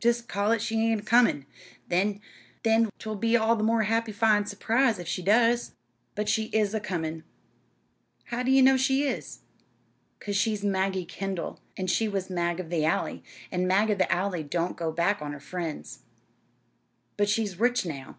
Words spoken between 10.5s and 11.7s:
Maggie Kendall,